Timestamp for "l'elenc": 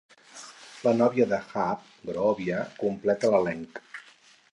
3.37-3.83